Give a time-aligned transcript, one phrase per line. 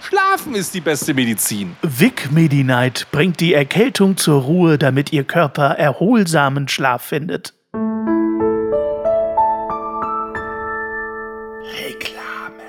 [0.00, 1.76] Schlafen ist die beste Medizin.
[1.82, 7.54] Vic Medi-Night bringt die Erkältung zur Ruhe, damit Ihr Körper erholsamen Schlaf findet.
[11.80, 12.62] Reklame.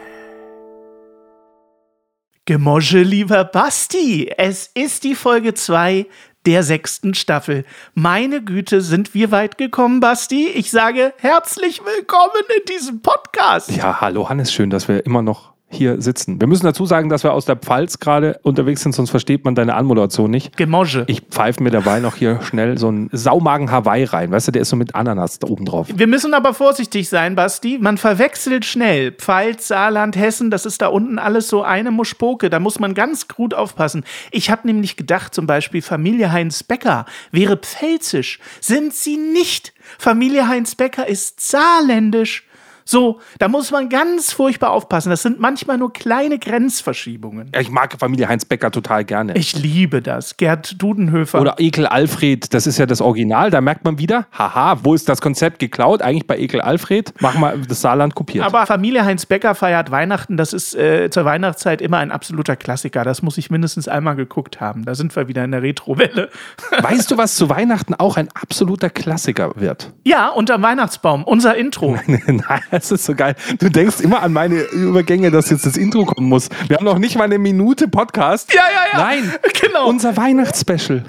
[2.46, 6.08] Gemosche, lieber Basti, es ist die Folge 2
[6.46, 7.66] der sechsten Staffel.
[7.94, 10.48] Meine Güte, sind wir weit gekommen, Basti?
[10.48, 13.70] Ich sage herzlich willkommen in diesem Podcast.
[13.72, 16.42] Ja, hallo Hannes, schön, dass wir immer noch hier sitzen.
[16.42, 19.56] Wir müssen dazu sagen, dass wir aus der Pfalz gerade unterwegs sind, sonst versteht man
[19.56, 20.58] deine Anmoderation nicht.
[20.58, 21.04] Gemosche.
[21.08, 24.32] Ich pfeife mir dabei noch hier schnell so einen Saumagen Hawaii rein.
[24.32, 25.88] Weißt du, der ist so mit Ananas da oben drauf.
[25.94, 27.78] Wir müssen aber vorsichtig sein, Basti.
[27.80, 29.12] Man verwechselt schnell.
[29.12, 32.50] Pfalz, Saarland, Hessen, das ist da unten alles so eine Muschpoke.
[32.50, 34.04] Da muss man ganz gut aufpassen.
[34.32, 38.40] Ich habe nämlich gedacht, zum Beispiel Familie Heinz Becker wäre pfälzisch.
[38.60, 39.74] Sind sie nicht.
[39.98, 42.49] Familie Heinz Becker ist saarländisch.
[42.90, 45.12] So, da muss man ganz furchtbar aufpassen.
[45.12, 47.52] Das sind manchmal nur kleine Grenzverschiebungen.
[47.54, 49.38] Ja, ich mag Familie Heinz Becker total gerne.
[49.38, 50.38] Ich liebe das.
[50.38, 51.40] Gerd Dudenhöfer.
[51.40, 53.52] Oder Ekel Alfred, das ist ja das Original.
[53.52, 56.02] Da merkt man wieder, haha, wo ist das Konzept geklaut?
[56.02, 57.14] Eigentlich bei Ekel Alfred.
[57.22, 58.44] Machen wir das Saarland kopiert.
[58.44, 60.36] Aber Familie Heinz Becker feiert Weihnachten.
[60.36, 63.04] Das ist äh, zur Weihnachtszeit immer ein absoluter Klassiker.
[63.04, 64.84] Das muss ich mindestens einmal geguckt haben.
[64.86, 66.30] Da sind wir wieder in der Retrowelle.
[66.82, 69.94] weißt du, was zu Weihnachten auch ein absoluter Klassiker wird?
[70.06, 71.24] Ja, unterm Weihnachtsbaum.
[71.24, 71.96] Unser Intro.
[72.08, 73.36] Nein, das ist so geil.
[73.60, 76.50] Du denkst immer an meine Übergänge, dass jetzt das Intro kommen muss.
[76.68, 78.54] Wir haben noch nicht mal eine Minute Podcast.
[78.54, 79.06] Ja, ja, ja.
[79.06, 79.88] Nein, genau.
[79.88, 81.04] Unser Weihnachtsspecial.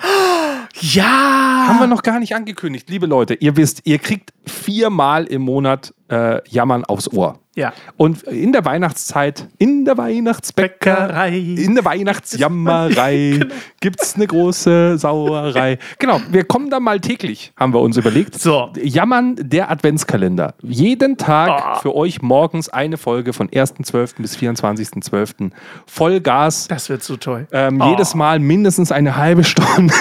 [0.81, 1.67] Ja.
[1.69, 2.89] Haben wir noch gar nicht angekündigt.
[2.89, 7.39] Liebe Leute, ihr wisst, ihr kriegt viermal im Monat äh, Jammern aufs Ohr.
[7.57, 7.73] Ja.
[7.97, 13.55] Und in der Weihnachtszeit, in der Weihnachtsbäckerei, in der Weihnachtsjammerei genau.
[13.81, 15.79] gibt es eine große Sauerei.
[15.99, 18.41] Genau, wir kommen da mal täglich, haben wir uns überlegt.
[18.41, 18.71] So.
[18.81, 20.55] Jammern der Adventskalender.
[20.63, 21.81] Jeden Tag oh.
[21.81, 24.23] für euch morgens eine Folge von 1.12.
[24.23, 25.51] bis 24.12.
[25.87, 26.69] Vollgas.
[26.69, 27.49] Das wird so toll.
[27.51, 27.91] Ähm, oh.
[27.91, 29.93] Jedes Mal mindestens eine halbe Stunde.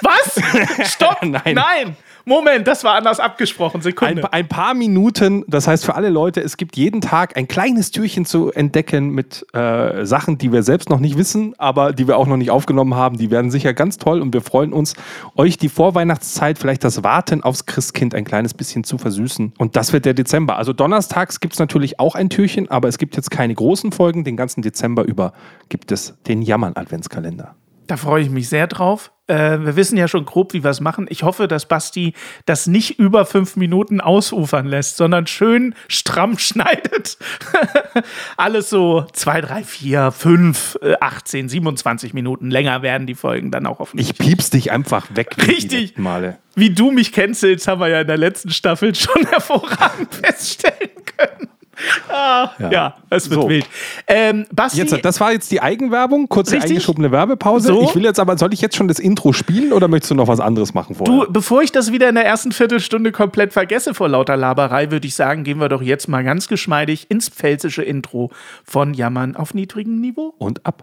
[0.00, 0.90] Was?
[0.92, 1.18] Stopp!
[1.22, 1.54] Nein.
[1.54, 1.96] Nein.
[2.26, 3.82] Moment, das war anders abgesprochen.
[3.82, 4.24] Sekunde.
[4.24, 7.90] Ein, ein, paar Minuten, das heißt für alle Leute, es gibt jeden Tag ein kleines
[7.90, 12.16] Türchen zu entdecken mit äh, Sachen, die wir selbst noch nicht wissen, aber die wir
[12.16, 13.18] auch noch nicht aufgenommen haben.
[13.18, 14.94] Die werden sicher ganz toll und wir freuen uns,
[15.36, 19.52] euch die Vorweihnachtszeit, vielleicht das Warten aufs Christkind ein kleines bisschen zu versüßen.
[19.58, 20.56] Und das wird der Dezember.
[20.56, 24.24] Also donnerstags gibt es natürlich auch ein Türchen, aber es gibt jetzt keine großen Folgen.
[24.24, 25.34] Den ganzen Dezember über
[25.68, 27.54] gibt es den Jammern-Adventskalender.
[27.86, 29.13] Da freue ich mich sehr drauf.
[29.26, 31.06] Äh, wir wissen ja schon grob, wie wir es machen.
[31.08, 32.12] Ich hoffe, dass Basti
[32.44, 37.16] das nicht über fünf Minuten ausufern lässt, sondern schön stramm schneidet.
[38.36, 43.66] Alles so zwei, drei, vier, fünf, äh, 18, 27 Minuten länger werden die Folgen dann
[43.66, 44.10] auch hoffentlich.
[44.10, 45.36] Ich piepst dich einfach weg.
[45.46, 45.96] Richtig.
[45.96, 46.38] Male.
[46.54, 51.48] Wie du mich cancelst, haben wir ja in der letzten Staffel schon hervorragend feststellen können.
[52.08, 52.70] Ah, ja.
[52.70, 53.48] ja, es wird so.
[53.48, 53.66] wild.
[54.06, 56.72] Ähm, Basti, jetzt, das war jetzt die Eigenwerbung, kurze richtig?
[56.72, 57.68] eingeschobene Werbepause.
[57.68, 57.82] So?
[57.82, 60.28] Ich will jetzt aber, soll ich jetzt schon das Intro spielen oder möchtest du noch
[60.28, 61.26] was anderes machen vorher?
[61.26, 65.06] Du, bevor ich das wieder in der ersten Viertelstunde komplett vergesse vor lauter Laberei, würde
[65.06, 68.30] ich sagen, gehen wir doch jetzt mal ganz geschmeidig ins pfälzische Intro
[68.64, 70.34] von Jammern auf niedrigem Niveau.
[70.38, 70.82] Und ab.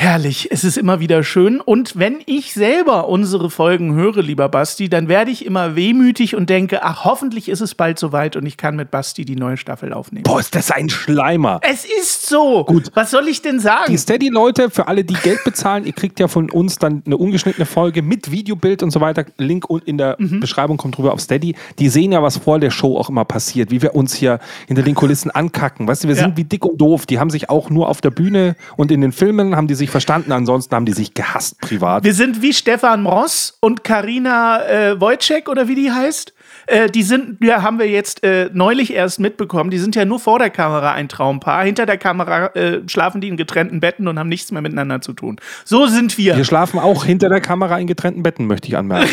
[0.00, 1.60] Herrlich, es ist immer wieder schön.
[1.60, 6.48] Und wenn ich selber unsere Folgen höre, lieber Basti, dann werde ich immer wehmütig und
[6.48, 9.92] denke, ach, hoffentlich ist es bald soweit und ich kann mit Basti die neue Staffel
[9.92, 10.22] aufnehmen.
[10.22, 11.60] Boah, ist das ein Schleimer.
[11.62, 12.64] Es ist so.
[12.64, 12.90] Gut.
[12.94, 13.92] Was soll ich denn sagen?
[13.92, 17.66] Die Steady-Leute, für alle, die Geld bezahlen, ihr kriegt ja von uns dann eine ungeschnittene
[17.66, 19.26] Folge mit Videobild und so weiter.
[19.36, 20.40] Link in der mhm.
[20.40, 21.56] Beschreibung kommt drüber auf Steady.
[21.78, 24.82] Die sehen ja, was vor der Show auch immer passiert, wie wir uns hier hinter
[24.82, 25.86] den Kulissen ankacken.
[25.86, 26.22] Weißt du, wir ja.
[26.22, 27.04] sind wie dick und doof.
[27.04, 29.89] Die haben sich auch nur auf der Bühne und in den Filmen haben die sich
[29.90, 30.32] verstanden.
[30.32, 32.04] Ansonsten haben die sich gehasst privat.
[32.04, 36.32] Wir sind wie Stefan Ross und Karina äh, Wojcik oder wie die heißt.
[36.66, 40.20] Äh, die sind, ja, haben wir jetzt äh, neulich erst mitbekommen, die sind ja nur
[40.20, 41.64] vor der Kamera ein Traumpaar.
[41.64, 45.12] Hinter der Kamera äh, schlafen die in getrennten Betten und haben nichts mehr miteinander zu
[45.12, 45.40] tun.
[45.64, 46.36] So sind wir.
[46.36, 49.08] Wir schlafen auch hinter der Kamera in getrennten Betten, möchte ich anmerken.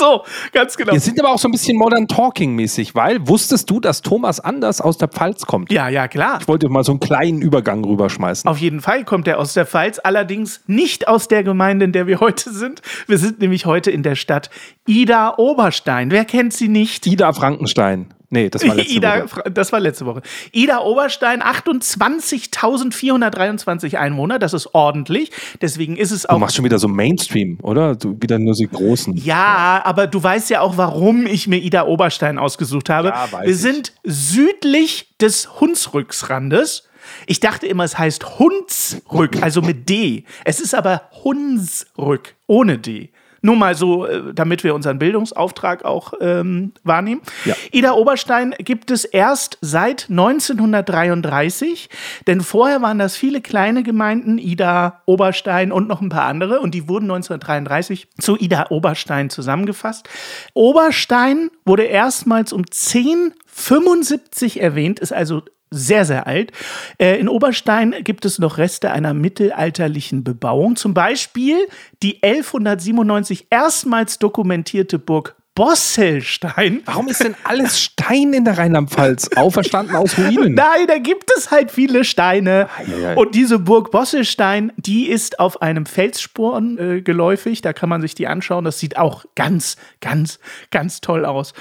[0.00, 0.92] So, ganz genau.
[0.92, 4.80] Wir sind aber auch so ein bisschen Modern Talking-mäßig, weil wusstest du, dass Thomas Anders
[4.80, 5.70] aus der Pfalz kommt?
[5.70, 6.38] Ja, ja, klar.
[6.40, 8.48] Ich wollte mal so einen kleinen Übergang rüberschmeißen.
[8.48, 12.06] Auf jeden Fall kommt er aus der Pfalz, allerdings nicht aus der Gemeinde, in der
[12.06, 12.80] wir heute sind.
[13.06, 14.50] Wir sind nämlich heute in der Stadt
[14.86, 16.10] Ida Oberstein.
[16.10, 17.06] Wer kennt sie nicht?
[17.06, 18.14] Ida Frankenstein.
[18.32, 19.50] Nee, das war letzte Ida, Woche.
[19.50, 20.22] Das war letzte Woche.
[20.52, 25.30] Ida Oberstein, 28.423 Einwohner, das ist ordentlich.
[25.60, 26.38] Deswegen ist es Du auch.
[26.38, 27.94] machst schon wieder so Mainstream, oder?
[27.96, 29.16] Du wieder nur so die großen.
[29.16, 33.08] Ja, aber du weißt ja auch, warum ich mir Ida Oberstein ausgesucht habe.
[33.08, 33.58] Ja, Wir ich.
[33.58, 36.88] sind südlich des Hunsrücksrandes.
[37.26, 40.24] Ich dachte immer, es heißt Hunsrück, also mit D.
[40.44, 43.10] Es ist aber Hunsrück, ohne D.
[43.42, 47.22] Nur mal so, äh, damit wir unseren Bildungsauftrag auch ähm, wahrnehmen.
[47.44, 47.54] Ja.
[47.72, 51.88] Ida Oberstein gibt es erst seit 1933,
[52.26, 56.74] denn vorher waren das viele kleine Gemeinden, Ida Oberstein und noch ein paar andere, und
[56.74, 60.08] die wurden 1933 zu Ida Oberstein zusammengefasst.
[60.54, 66.52] Oberstein wurde erstmals um 1075 erwähnt, ist also sehr, sehr alt.
[66.98, 70.76] Äh, in Oberstein gibt es noch Reste einer mittelalterlichen Bebauung.
[70.76, 71.56] Zum Beispiel
[72.02, 76.82] die 1197 erstmals dokumentierte Burg Bosselstein.
[76.86, 79.30] Warum ist denn alles Stein in der Rheinland-Pfalz?
[79.36, 80.54] Auferstanden aus Ruinen.
[80.54, 82.68] Nein, da gibt es halt viele Steine.
[82.78, 83.16] Eieiei.
[83.16, 87.62] Und diese Burg Bosselstein, die ist auf einem Felssporn äh, geläufig.
[87.62, 88.64] Da kann man sich die anschauen.
[88.64, 90.38] Das sieht auch ganz, ganz,
[90.70, 91.52] ganz toll aus.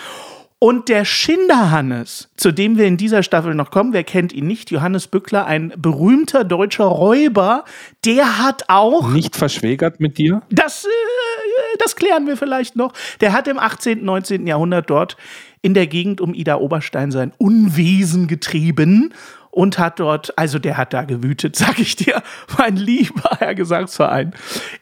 [0.62, 4.72] Und der Schinderhannes, zu dem wir in dieser Staffel noch kommen, wer kennt ihn nicht?
[4.72, 7.64] Johannes Bückler, ein berühmter deutscher Räuber,
[8.04, 10.42] der hat auch Nicht verschwägert mit dir?
[10.50, 12.92] das, äh, das klären wir vielleicht noch.
[13.22, 14.48] Der hat im 18., 19.
[14.48, 15.16] Jahrhundert dort
[15.62, 19.14] in der Gegend um Ida Oberstein sein Unwesen getrieben
[19.52, 22.22] und hat dort, also der hat da gewütet, sag ich dir,
[22.58, 24.34] mein lieber Herr Gesangsverein.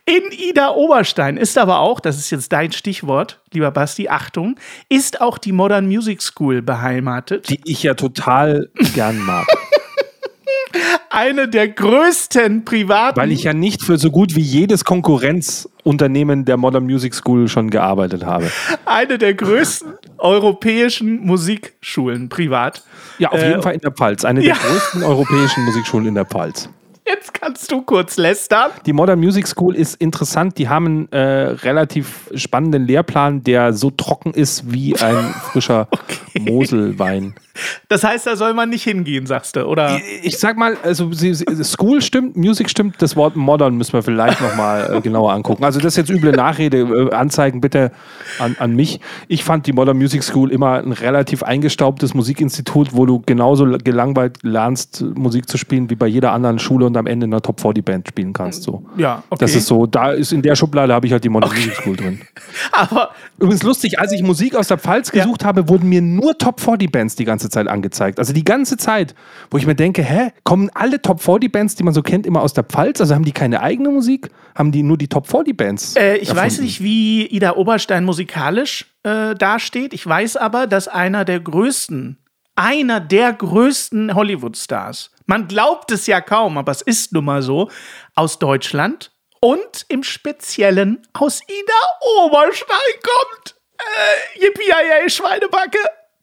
[0.06, 4.56] In Ida Oberstein ist aber auch, das ist jetzt dein Stichwort, lieber Basti, Achtung,
[4.90, 7.50] ist auch die Modern Music School beheimatet.
[7.50, 9.48] Die ich ja total gern mag.
[11.10, 13.18] Eine der größten privaten.
[13.19, 17.69] Weil ich ja nicht für so gut wie jedes Konkurrenzunternehmen der Modern Music School schon
[17.69, 18.52] gearbeitet habe.
[18.86, 22.84] eine der größten europäischen Musikschulen privat.
[23.19, 24.25] Ja, auf Äh, jeden Fall in der Pfalz.
[24.25, 24.54] Eine ja.
[24.56, 26.70] der größten europäischen Musikschulen in der Pfalz.
[27.06, 28.70] Jetzt kannst du kurz lästern.
[28.86, 30.58] Die Modern Music School ist interessant.
[30.58, 31.20] Die haben einen äh,
[31.52, 35.88] relativ spannenden Lehrplan, der so trocken ist wie ein frischer
[36.38, 37.34] Moselwein.
[37.89, 40.00] Das heißt, da soll man nicht hingehen, sagst du, oder?
[40.24, 44.04] Ich sag mal, also sie, sie, School stimmt, Music stimmt, das Wort Modern müssen wir
[44.04, 45.63] vielleicht nochmal äh, genauer angucken.
[45.63, 47.92] Also das ist jetzt üble Nachrede, äh, Anzeigen bitte
[48.39, 49.00] an, an mich.
[49.27, 54.39] Ich fand die Modern Music School immer ein relativ eingestaubtes Musikinstitut, wo du genauso gelangweilt
[54.44, 57.62] lernst, Musik zu spielen, wie bei jeder anderen Schule und am Ende in einer Top
[57.62, 58.63] 40 Band spielen kannst.
[58.63, 58.86] So.
[58.98, 59.45] Ja, okay.
[59.45, 61.95] Das ist so, da ist in der Schublade habe ich halt die Modern Music School
[61.95, 62.21] drin.
[62.71, 66.60] Aber Übrigens lustig, als ich Musik aus der Pfalz gesucht habe, wurden mir nur Top
[66.60, 68.20] 40 Bands die ganze Zeit angezeigt.
[68.20, 69.16] Also die ganze Zeit,
[69.50, 72.42] wo ich mir denke, hä, kommen alle Top 40 Bands, die man so kennt, immer
[72.42, 73.02] aus der Pfalz?
[73.02, 74.30] Also haben die keine eigene Musik?
[74.56, 75.96] Haben die nur die Top 40 Bands?
[75.96, 76.38] äh, ich erfunden?
[76.38, 79.94] weiß nicht, wie Ida Oberstein musikalisch äh, dasteht.
[79.94, 82.18] Ich weiß aber, dass einer der größten,
[82.56, 87.70] einer der größten Hollywood-Stars, man glaubt es ja kaum, aber es ist nun mal so,
[88.16, 93.56] aus Deutschland und im Speziellen aus Ida Oberstein kommt.
[93.77, 95.77] Äh, Yippie Schweinebacke.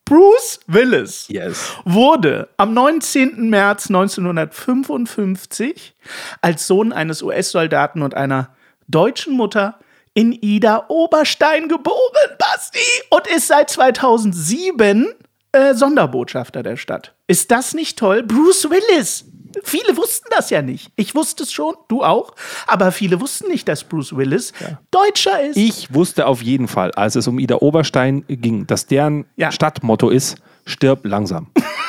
[0.05, 1.27] Bruce Willis.
[1.29, 1.73] Yes.
[1.85, 3.49] wurde am 19.
[3.49, 5.95] März 1955
[6.43, 8.55] als Sohn eines US-Soldaten und einer
[8.87, 9.79] deutschen Mutter
[10.13, 12.79] in Ida Oberstein geboren, Basti,
[13.11, 15.13] und ist seit 2007
[15.53, 17.15] äh, Sonderbotschafter der Stadt.
[17.27, 18.23] Ist das nicht toll?
[18.23, 19.25] Bruce Willis.
[19.63, 20.91] Viele wussten das ja nicht.
[20.97, 22.35] Ich wusste es schon, du auch.
[22.67, 24.53] Aber viele wussten nicht, dass Bruce Willis
[24.91, 25.57] Deutscher ist.
[25.57, 29.53] Ich wusste auf jeden Fall, als es um Ida Oberstein ging, dass deren Ja.
[29.53, 31.49] Stadtmotto ist, stirb langsam.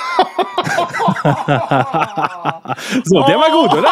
[3.04, 3.90] so, der war gut, oder?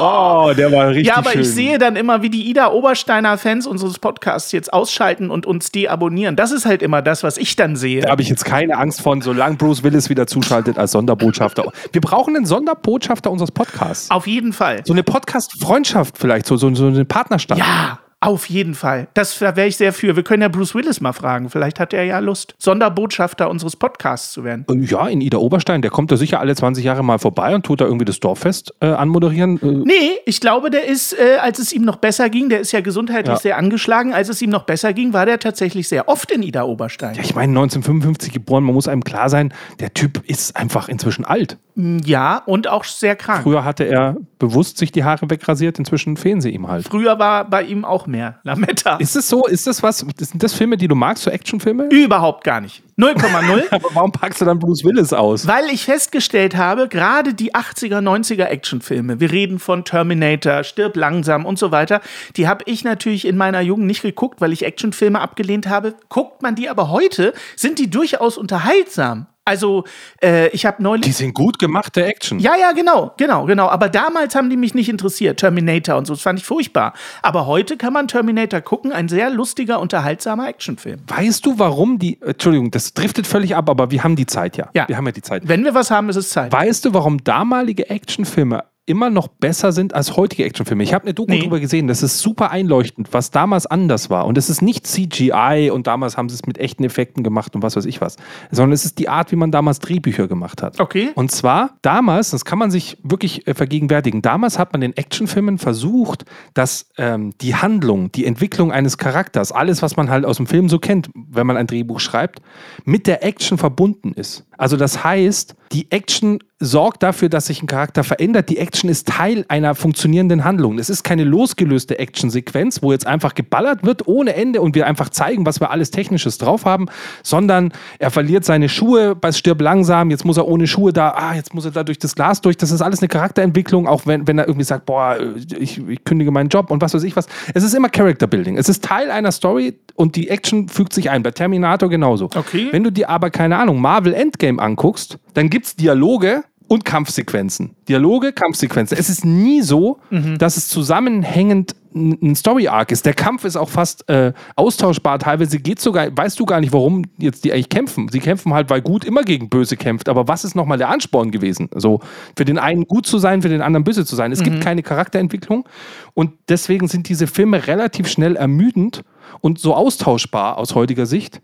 [0.00, 1.40] Oh, der war richtig Ja, aber schön.
[1.42, 5.70] ich sehe dann immer, wie die Ida Obersteiner Fans unseres Podcasts jetzt ausschalten und uns
[5.72, 6.36] deabonnieren.
[6.36, 8.02] Das ist halt immer das, was ich dann sehe.
[8.02, 11.64] Da habe ich jetzt keine Angst von, solange Bruce Willis wieder zuschaltet als Sonderbotschafter.
[11.92, 14.10] Wir brauchen einen Sonderbotschafter unseres Podcasts.
[14.10, 14.82] Auf jeden Fall.
[14.84, 17.58] So eine Podcast-Freundschaft vielleicht, so, so, so eine Partnerschaft.
[17.58, 19.08] Ja, Auf jeden Fall.
[19.14, 20.14] Das, da wäre ich sehr für.
[20.16, 21.50] Wir können ja Bruce Willis mal fragen.
[21.50, 24.64] Vielleicht hat er ja Lust, Sonderbotschafter unseres Podcasts zu werden.
[24.68, 27.66] Und ja, in Ida Oberstein, der kommt da sicher alle 20 Jahre mal vorbei und
[27.66, 29.60] tut da irgendwie das Dorffest äh, anmoderieren.
[29.60, 32.70] Äh, Nee, ich glaube, der ist, äh, als es ihm noch besser ging, der ist
[32.72, 33.40] ja gesundheitlich Ja.
[33.40, 36.62] sehr angeschlagen, als es ihm noch besser ging, war der tatsächlich sehr oft in Ida
[36.62, 37.16] Oberstein.
[37.20, 41.56] ich meine, 1955 geboren, man muss einem klar sein, der Typ ist einfach inzwischen alt.
[41.74, 43.42] Ja, und auch sehr krank.
[43.44, 46.86] Früher hatte er bewusst sich die Haare wegrasiert, inzwischen fehlen sie ihm halt.
[46.86, 48.96] Früher war bei ihm auch mehr Lametta.
[48.96, 49.46] Ist es so?
[49.46, 49.98] Ist das was?
[49.98, 51.88] Sind das Filme, die du magst, so Actionfilme?
[51.90, 52.82] Überhaupt gar nicht.
[52.98, 53.64] 0,0.
[53.70, 55.46] Aber warum packst du dann Bruce Willis aus?
[55.46, 61.44] Weil ich festgestellt habe, gerade die 80er, 90er Actionfilme, wir reden von Terminator, Stirb langsam
[61.44, 62.00] und so weiter,
[62.36, 65.94] die habe ich natürlich in meiner Jugend nicht geguckt, weil ich Actionfilme abgelehnt habe.
[66.08, 69.26] Guckt man die aber heute, sind die durchaus unterhaltsam.
[69.44, 69.84] Also,
[70.22, 71.04] äh, ich habe neulich.
[71.04, 72.38] Die sind gut gemachte Action.
[72.38, 73.68] Ja, ja, genau, genau, genau.
[73.68, 75.40] Aber damals haben die mich nicht interessiert.
[75.40, 76.92] Terminator und so, das fand ich furchtbar.
[77.22, 81.00] Aber heute kann man Terminator gucken, ein sehr lustiger, unterhaltsamer Actionfilm.
[81.08, 82.20] Weißt du, warum die.
[82.20, 84.68] Entschuldigung, das driftet völlig ab, aber wir haben die Zeit ja.
[84.74, 84.86] Ja.
[84.86, 85.48] Wir haben ja die Zeit.
[85.48, 86.52] Wenn wir was haben, ist es Zeit.
[86.52, 90.82] Weißt du, warum damalige Actionfilme immer noch besser sind als heutige Actionfilme?
[90.82, 91.40] Ich habe eine Doku Nee.
[91.40, 91.86] drüber gesehen.
[91.86, 94.26] Das ist super einleuchtend, was damals anders war.
[94.26, 97.62] Und es ist nicht CGI und damals haben sie es mit echten Effekten gemacht und
[97.62, 98.16] was weiß ich was,
[98.50, 100.80] sondern es ist die Art, wie man damals Drehbücher gemacht hat.
[100.80, 101.10] Okay.
[101.14, 105.58] Und zwar damals, das kann man sich wirklich äh, vergegenwärtigen, damals hat man den Actionfilmen
[105.58, 106.24] versucht,
[106.54, 110.68] dass ähm, die Handlung, die Entwicklung eines Charakters, alles, was man halt aus dem Film
[110.68, 112.40] so kennt, wenn man ein Drehbuch schreibt,
[112.84, 114.44] mit der Action verbunden ist.
[114.58, 118.48] Also das heißt, die Action sorgt dafür, dass sich ein Charakter verändert.
[118.48, 120.78] Die Action ist Teil einer funktionierenden Handlung.
[120.78, 125.08] Es ist keine losgelöste Actionsequenz, wo jetzt einfach geballert wird ohne Ende und wir einfach
[125.08, 126.86] zeigen, was wir alles Technisches drauf haben,
[127.24, 131.34] sondern er verliert seine Schuhe bei Stirb langsam, jetzt muss er ohne Schuhe da, ah,
[131.34, 132.56] jetzt muss er da durch das Glas durch.
[132.56, 135.18] Das ist alles eine Charakterentwicklung, auch wenn, wenn er irgendwie sagt, boah,
[135.58, 137.26] ich, ich kündige meinen Job und was weiß ich was.
[137.54, 138.56] Es ist immer Character Building.
[138.56, 141.22] Es ist Teil einer Story und die Action fügt sich ein.
[141.22, 142.26] Bei Terminator genauso.
[142.26, 142.68] Okay.
[142.70, 147.76] Wenn du dir aber, keine Ahnung, Marvel Endgame anguckst, dann gibt es Dialoge und Kampfsequenzen.
[147.88, 148.96] Dialoge, Kampfsequenzen.
[148.96, 149.98] Es ist nie so,
[150.38, 153.04] dass es zusammenhängend ein Story-Arc ist.
[153.04, 155.18] Der Kampf ist auch fast äh, austauschbar.
[155.18, 158.08] Teilweise geht sogar, weißt du gar nicht, warum jetzt die eigentlich kämpfen.
[158.08, 160.08] Sie kämpfen halt, weil gut immer gegen böse kämpft.
[160.08, 161.68] Aber was ist nochmal der Ansporn gewesen?
[161.74, 162.00] So,
[162.36, 164.32] für den einen gut zu sein, für den anderen böse zu sein.
[164.32, 165.68] Es gibt keine Charakterentwicklung.
[166.14, 169.04] Und deswegen sind diese Filme relativ schnell ermüdend
[169.40, 171.42] und so austauschbar aus heutiger Sicht.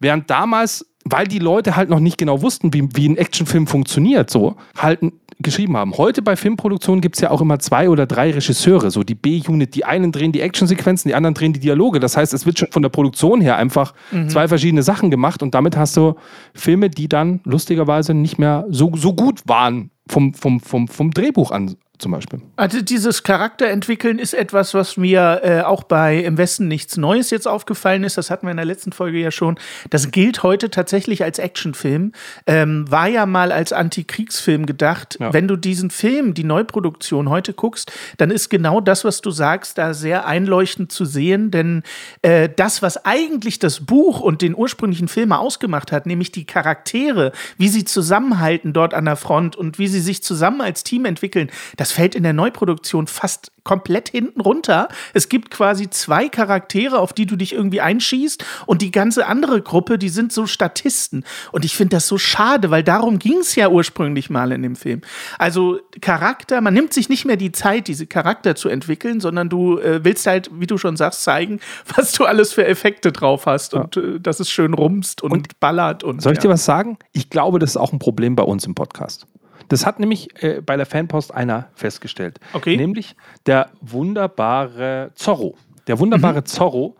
[0.00, 4.30] Während damals, weil die Leute halt noch nicht genau wussten, wie, wie ein Actionfilm funktioniert,
[4.30, 5.00] so, halt
[5.40, 5.96] geschrieben haben.
[5.96, 9.74] Heute bei Filmproduktionen gibt es ja auch immer zwei oder drei Regisseure, so die B-Unit.
[9.74, 12.00] Die einen drehen die Actionsequenzen, die anderen drehen die Dialoge.
[12.00, 13.94] Das heißt, es wird schon von der Produktion her einfach
[14.28, 16.14] zwei verschiedene Sachen gemacht und damit hast du
[16.54, 21.52] Filme, die dann lustigerweise nicht mehr so, so gut waren vom, vom, vom, vom Drehbuch
[21.52, 22.40] an zum Beispiel.
[22.56, 27.48] Also dieses Charakterentwickeln ist etwas, was mir äh, auch bei Im Westen nichts Neues jetzt
[27.48, 28.16] aufgefallen ist.
[28.16, 29.58] Das hatten wir in der letzten Folge ja schon.
[29.90, 32.12] Das gilt heute tatsächlich als Actionfilm.
[32.46, 35.18] Ähm, war ja mal als Antikriegsfilm gedacht.
[35.20, 35.32] Ja.
[35.32, 39.78] Wenn du diesen Film, die Neuproduktion heute guckst, dann ist genau das, was du sagst,
[39.78, 41.50] da sehr einleuchtend zu sehen.
[41.50, 41.82] Denn
[42.22, 47.32] äh, das, was eigentlich das Buch und den ursprünglichen Film ausgemacht hat, nämlich die Charaktere,
[47.56, 51.50] wie sie zusammenhalten dort an der Front und wie sie sich zusammen als Team entwickeln,
[51.76, 54.88] das fällt in der Neuproduktion fast komplett hinten runter.
[55.12, 59.60] Es gibt quasi zwei Charaktere, auf die du dich irgendwie einschießt und die ganze andere
[59.60, 61.22] Gruppe, die sind so Statisten.
[61.52, 64.74] Und ich finde das so schade, weil darum ging es ja ursprünglich mal in dem
[64.74, 65.02] Film.
[65.38, 69.78] Also Charakter, man nimmt sich nicht mehr die Zeit, diese Charakter zu entwickeln, sondern du
[69.78, 71.60] äh, willst halt, wie du schon sagst, zeigen,
[71.94, 76.04] was du alles für Effekte drauf hast und äh, dass es schön rumst und, ballert
[76.04, 76.44] und Soll ich ja.
[76.44, 76.98] dir was sagen?
[77.12, 79.26] Ich glaube, das ist auch ein Problem bei uns im Podcast.
[79.68, 82.40] Das hat nämlich äh, bei der Fanpost einer festgestellt.
[82.52, 82.76] Okay.
[82.76, 85.56] Nämlich der wunderbare Zorro.
[85.86, 86.96] Der wunderbare Zorro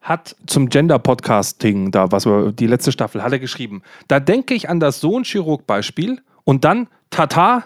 [0.00, 3.82] hat zum Gender-Podcasting, da was wir, die letzte Staffel, hat er geschrieben.
[4.08, 7.64] Da denke ich an das Sohn-Chirurg-Beispiel und dann Tata,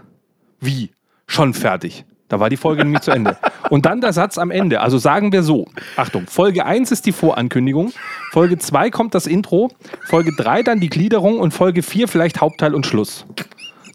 [0.59, 0.91] wie?
[1.27, 2.05] Schon fertig.
[2.31, 3.37] Da war die Folge nämlich zu Ende.
[3.71, 4.81] Und dann der Satz am Ende.
[4.81, 5.67] Also sagen wir so:
[5.97, 7.93] Achtung, Folge 1 ist die Vorankündigung,
[8.31, 9.71] Folge 2 kommt das Intro,
[10.07, 13.27] Folge 3 dann die Gliederung und Folge 4 vielleicht Hauptteil und Schluss.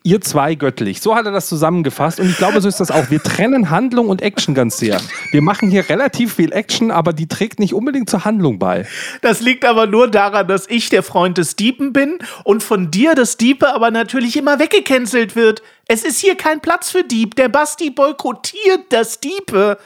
[0.06, 1.02] Ihr zwei göttlich.
[1.02, 3.10] So hat er das zusammengefasst und ich glaube, so ist das auch.
[3.10, 5.02] Wir trennen Handlung und Action ganz sehr.
[5.32, 8.86] Wir machen hier relativ viel Action, aber die trägt nicht unbedingt zur Handlung bei.
[9.24, 13.16] Das liegt aber nur daran, dass ich der Freund des Diepen bin und von dir
[13.16, 15.64] das Diepe aber natürlich immer weggecancelt wird.
[15.88, 17.36] Es ist hier kein Platz für Dieb.
[17.36, 19.80] Der Basti boykottiert das Diepe.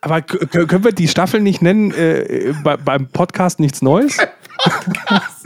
[0.00, 4.16] Aber können wir die Staffel nicht nennen, äh, bei, beim Podcast nichts Neues?
[4.16, 5.37] Nichts Neues.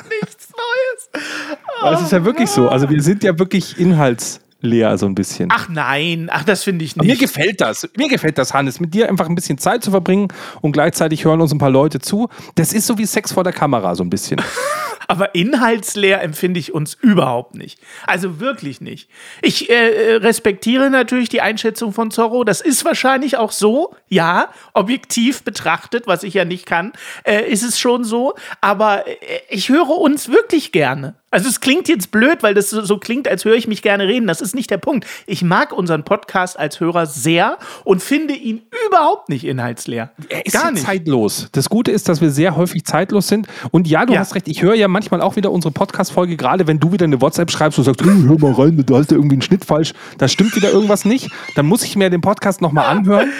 [1.82, 2.68] Weil es ist ja wirklich so.
[2.68, 4.40] Also wir sind ja wirklich Inhalts.
[4.60, 5.48] leer so ein bisschen.
[5.52, 7.20] Ach nein, ach, das finde ich Aber Mir nicht.
[7.20, 7.88] gefällt das.
[7.96, 10.28] Mir gefällt das, Hannes, mit dir einfach ein bisschen Zeit zu verbringen
[10.60, 12.28] und gleichzeitig hören uns ein paar Leute zu.
[12.54, 14.40] Das ist so wie Sex vor der Kamera, so ein bisschen.
[15.08, 17.78] Aber inhaltsleer empfinde ich uns überhaupt nicht.
[18.06, 19.08] Also wirklich nicht.
[19.40, 22.44] Ich äh, respektiere natürlich die Einschätzung von Zorro.
[22.44, 26.92] Das ist wahrscheinlich auch so, ja, objektiv betrachtet, was ich ja nicht kann,
[27.24, 28.34] äh, ist es schon so.
[28.60, 29.16] Aber äh,
[29.48, 31.14] ich höre uns wirklich gerne.
[31.30, 34.06] Also es klingt jetzt blöd, weil das so, so klingt, als höre ich mich gerne
[34.06, 34.26] reden.
[34.26, 35.06] Das ist nicht der Punkt.
[35.26, 40.10] Ich mag unseren Podcast als Hörer sehr und finde ihn überhaupt nicht inhaltsleer.
[40.28, 40.84] Er ist Gar ja nicht.
[40.84, 41.48] zeitlos.
[41.52, 43.46] Das Gute ist, dass wir sehr häufig zeitlos sind.
[43.70, 44.20] Und ja, du Ja.
[44.20, 47.20] hast recht, ich höre ja manchmal auch wieder unsere Podcast-Folge, gerade wenn du wieder eine
[47.20, 49.92] WhatsApp schreibst und sagst, "Hey, hör mal rein, da hast du irgendwie einen Schnitt falsch,
[50.18, 51.30] da stimmt wieder irgendwas nicht.
[51.56, 53.30] Dann muss ich mir den Podcast nochmal anhören.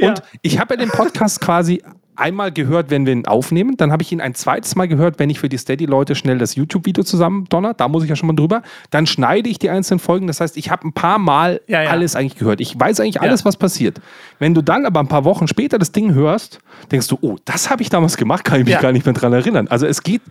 [0.00, 1.82] Und ich habe ja den Podcast quasi
[2.14, 3.76] einmal gehört, wenn wir ihn aufnehmen.
[3.76, 6.56] Dann habe ich ihn ein zweites Mal gehört, wenn ich für die Steady-Leute schnell das
[6.56, 7.74] YouTube-Video zusammen donner.
[7.74, 8.62] Da muss ich ja schon mal drüber.
[8.90, 10.26] Dann schneide ich die einzelnen Folgen.
[10.26, 11.90] Das heißt, ich habe ein paar Mal Ja, ja.
[11.90, 12.60] alles eigentlich gehört.
[12.60, 14.00] Ich weiß eigentlich alles, was passiert.
[14.40, 16.58] Wenn du dann aber ein paar Wochen später das Ding hörst,
[16.90, 18.80] denkst du, oh, das habe ich damals gemacht, kann ich mich Ja.
[18.80, 19.68] gar nicht mehr dran erinnern.
[19.68, 20.22] Also es geht,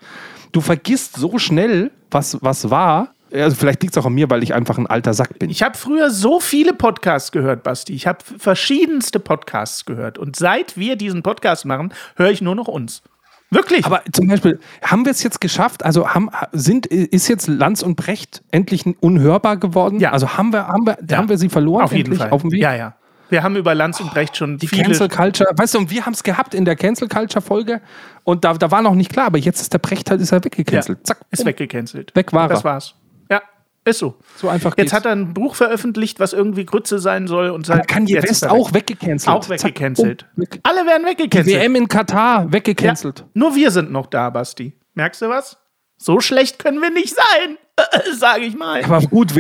[0.51, 3.13] du vergisst so schnell, was, was war.
[3.34, 5.50] Also vielleicht liegt es auch an mir, weil ich einfach ein alter Sack bin.
[5.50, 7.94] Ich habe früher so viele Podcasts gehört, Basti.
[7.94, 10.18] Ich habe verschiedenste Podcasts gehört.
[10.18, 13.01] Und seit wir diesen Podcast machen, höre ich nur noch uns.
[13.50, 13.86] Wirklich.
[13.86, 15.84] Aber zum Beispiel, haben wir es jetzt geschafft?
[15.84, 20.00] Also haben, sind, ist jetzt Lanz und Brecht endlich unhörbar geworden?
[20.00, 20.12] Ja.
[20.12, 21.18] Also haben wir, haben wir, Ja.
[21.18, 21.84] haben wir sie verloren?
[21.84, 22.30] auf jeden Fall.
[22.30, 22.62] Auf dem Weg?
[22.62, 22.96] Ja, ja.
[23.29, 24.84] Wir haben über Lanz und Brecht schon Die viele.
[24.84, 27.81] Cancel Culture, weißt du, und wir haben es gehabt in der Cancel Culture Folge
[28.24, 30.39] und da, da war noch nicht klar, aber jetzt ist der Brecht halt, ist er
[30.39, 31.05] ja, weggecancelt.
[31.05, 31.48] Zack, ist bumm.
[31.48, 32.15] weggecancelt.
[32.15, 32.63] Weg war Das er.
[32.63, 32.96] war's.
[33.29, 33.41] Ja,
[33.86, 34.15] ist so.
[34.38, 34.93] So einfach Jetzt geht's.
[34.93, 37.50] hat er ein Buch veröffentlicht, was irgendwie Grütze sein soll.
[37.50, 39.36] Und seit Kanye jetzt West auch weggecancelt.
[39.36, 40.25] Auch weggecancelt.
[40.36, 40.60] Bumm, weg.
[40.63, 41.55] Alle werden weggecancelt.
[41.55, 43.25] WM in Katar, ja, weggecancelt.
[43.34, 44.74] nur wir sind noch da, Basti.
[44.93, 45.57] Merkst du was?
[45.98, 47.57] So schlecht können wir nicht sein,
[48.17, 48.84] sage ich mal.
[48.84, 49.34] Aber gut,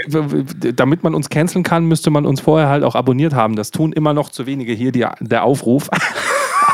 [0.75, 3.55] damit man uns canceln kann, müsste man uns vorher halt auch abonniert haben.
[3.55, 5.89] Das tun immer noch zu wenige hier, die, der Aufruf.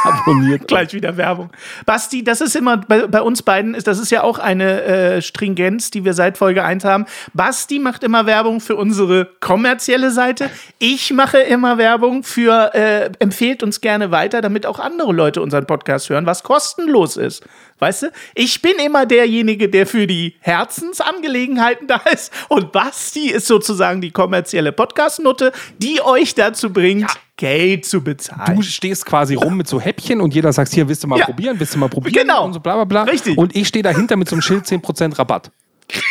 [0.04, 0.68] abonniert.
[0.68, 1.50] Gleich wieder Werbung.
[1.86, 5.22] Basti, das ist immer bei, bei uns beiden, ist, das ist ja auch eine äh,
[5.22, 7.06] Stringenz, die wir seit Folge 1 haben.
[7.34, 10.50] Basti macht immer Werbung für unsere kommerzielle Seite.
[10.80, 15.66] Ich mache immer Werbung für, äh, empfehlt uns gerne weiter, damit auch andere Leute unseren
[15.66, 17.44] Podcast hören, was kostenlos ist.
[17.80, 18.12] Weißt du?
[18.36, 22.32] Ich bin immer derjenige, der für die Herzensangelegenheiten da ist.
[22.50, 28.56] Und Basti ist sozusagen die kommerzielle Podcast-Nutte, die euch dazu bringt, Geld zu bezahlen.
[28.56, 31.26] Du stehst quasi rum mit so Häppchen und jeder sagt, hier, willst du mal Ja.
[31.26, 32.46] probieren, willst du mal probieren Genau.
[32.46, 33.04] und so bla bla bla.
[33.04, 33.38] Richtig.
[33.38, 35.52] Und ich stehe dahinter mit so einem Schild 10% Rabatt.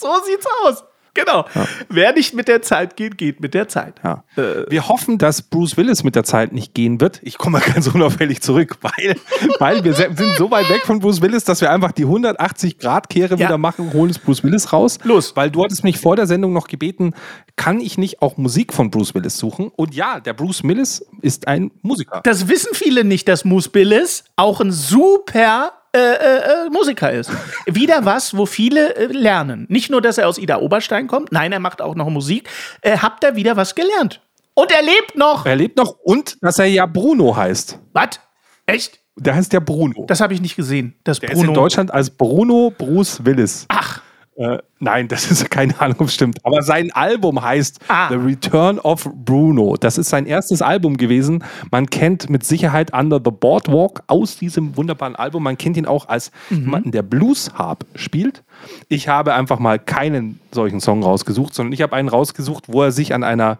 [0.00, 0.82] So sieht's aus.
[1.14, 1.44] Genau.
[1.88, 3.94] Wer nicht mit der Zeit geht, geht mit der Zeit.
[4.04, 4.24] Ja.
[4.68, 7.20] Wir hoffen, dass Bruce Willis mit der Zeit nicht gehen wird.
[7.22, 9.16] Ich komme mal ganz unauffällig zurück, weil,
[9.58, 13.46] weil wir sind so weit weg von Bruce Willis, dass wir einfach die 180-Grad-Kehre Ja.
[13.48, 14.98] wieder machen, holen es Bruce Willis raus.
[15.04, 15.34] Los.
[15.36, 17.14] Weil du hattest mich vor der Sendung noch gebeten,
[17.56, 19.70] kann ich nicht auch Musik von Bruce Willis suchen?
[19.76, 22.20] Und ja, der Bruce Willis ist ein Musiker.
[22.24, 27.30] Das wissen viele nicht, dass Moose Billis auch ein super äh, äh, äh, Musiker ist.
[27.66, 29.66] Wieder was, wo viele äh, lernen.
[29.68, 32.48] Nicht nur, dass er aus Ida Oberstein kommt, nein, er macht auch noch Musik.
[32.80, 34.20] Äh, habt ihr wieder was gelernt?
[34.54, 35.46] Und er lebt noch.
[35.46, 37.78] Er lebt noch und dass er ja Bruno heißt.
[37.92, 38.20] Was?
[38.66, 39.00] Echt?
[39.16, 40.04] Der heißt ja Bruno.
[40.06, 40.94] Das habe ich nicht gesehen.
[41.04, 43.66] Das Der ist in Deutschland als Bruno Bruce Willis.
[43.68, 44.00] Ach,
[44.40, 46.38] Äh, nein, das ist keine Ahnung, ob es stimmt.
[46.46, 48.08] Aber sein Album heißt Ah.
[48.08, 49.76] The Return of Bruno.
[49.78, 51.44] Das ist sein erstes Album gewesen.
[51.70, 55.42] Man kennt mit Sicherheit Under the Boardwalk aus diesem wunderbaren Album.
[55.42, 56.56] Man kennt ihn auch als Mhm.
[56.60, 58.42] jemanden, der Blues Harp spielt.
[58.88, 62.92] Ich habe einfach mal keinen solchen Song rausgesucht, sondern ich habe einen rausgesucht, wo er
[62.92, 63.58] sich an einer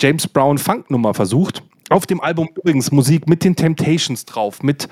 [0.00, 1.62] James Brown Funk-Nummer versucht.
[1.88, 4.88] Auf dem Album übrigens Musik mit den Temptations drauf, mit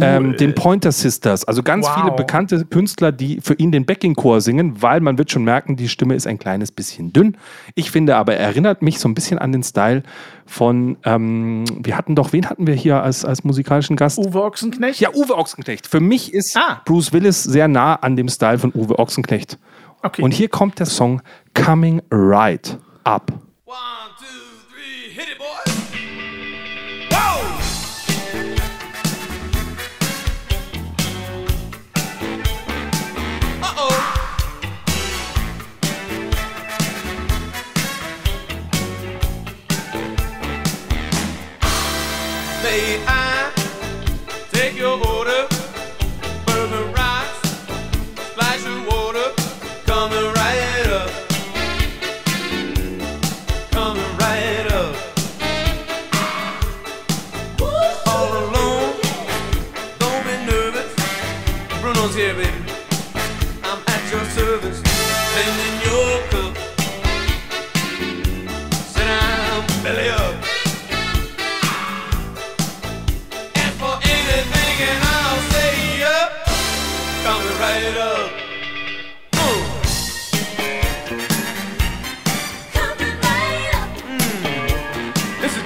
[0.00, 1.94] ähm, den Pointer Sisters, also ganz Wow.
[1.94, 5.88] viele bekannte Künstler, die für ihn den Backing-Chor singen, weil man wird schon merken, die
[5.88, 7.36] Stimme ist ein kleines bisschen dünn.
[7.74, 10.02] Ich finde aber, er erinnert mich so ein bisschen an den Style
[10.46, 14.18] von, ähm, wir hatten doch, wen hatten wir hier als, als musikalischen Gast?
[14.18, 15.00] Uwe Ochsenknecht?
[15.00, 15.86] Ja, Uwe Ochsenknecht.
[15.86, 16.82] Für mich ist Ah.
[16.84, 19.58] Bruce Willis sehr nah an dem Style von Uwe Ochsenknecht.
[20.02, 20.20] Okay.
[20.22, 21.22] Und hier kommt der Song
[21.54, 23.32] Coming Right Up.
[23.64, 23.76] One,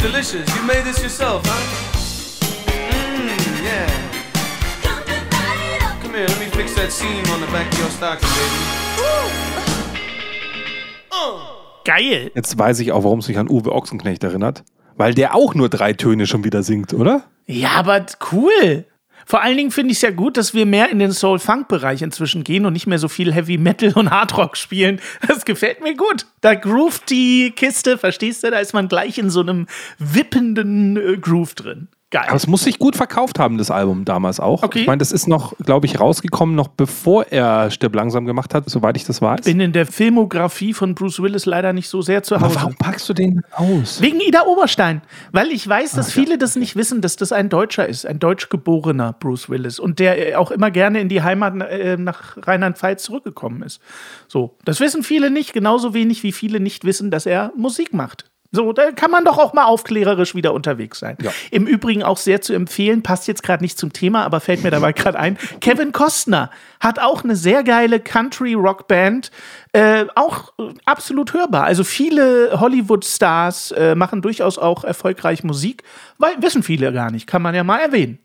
[0.01, 0.47] delicious.
[0.57, 1.61] You made this yourself, huh?
[2.67, 3.87] Mmm, yeah.
[6.03, 8.79] Come here, let me fix that seam on the back of your stocking, baby.
[11.85, 12.31] Geil.
[12.35, 14.63] Jetzt weiß ich auch, warum es mich an Uwe Ochsenknecht erinnert.
[14.97, 17.23] Weil der auch nur drei Töne schon wieder singt, oder?
[17.47, 18.85] Ja, aber cool.
[19.29, 22.45] Vor allen Dingen finde ich es ja gut, dass wir mehr in den Soul-Funk-Bereich inzwischen
[22.45, 25.03] gehen und nicht mehr so viel Heavy Metal und Hardrock spielen.
[25.27, 26.25] Das gefällt mir gut.
[26.41, 28.51] Da groovt die Kiste, verstehst du?
[28.51, 29.67] Da ist man gleich in so einem
[29.99, 31.89] wippenden äh, Groove drin.
[32.11, 32.25] Geil.
[32.27, 34.63] Aber es muss sich gut verkauft haben, das Album damals auch.
[34.63, 34.81] Okay.
[34.81, 38.69] Ich meine, das ist noch, glaube ich, rausgekommen, noch bevor er Stirb langsam gemacht hat,
[38.71, 39.43] soweit ich das weiß.
[39.43, 42.55] Bin in der Filmografie von Bruce Willis leider nicht so sehr zu Aber Hause.
[42.57, 44.01] warum packst du den aus?
[44.01, 45.03] Wegen Ida Oberstein.
[45.33, 48.49] Weil ich weiß, dass viele das nicht wissen, dass das ein Deutscher ist, ein deutsch
[48.49, 53.03] geborener Bruce Willis und der äh, auch immer gerne in die Heimat äh, nach Rheinland-Pfalz
[53.03, 53.83] zurückgekommen ist.
[54.29, 58.28] So, das wissen viele nicht, genauso wenig wie viele nicht wissen, dass er Musik macht.
[58.51, 61.19] So, da kann man doch auch mal aufklärerisch wieder unterwegs sein.
[61.21, 61.33] Ja.
[61.51, 64.71] Im Übrigen auch sehr zu empfehlen, passt jetzt gerade nicht zum Thema, aber fällt mir
[64.71, 65.37] dabei gerade ein.
[65.61, 69.31] Kevin Costner hat auch eine sehr geile Country-Rock-Band,
[69.73, 71.65] äh, auch äh, absolut hörbar.
[71.65, 75.83] Also viele Hollywood-Stars äh, machen durchaus auch erfolgreich Musik,
[76.17, 78.19] weil wissen viele gar nicht, kann man ja mal erwähnen.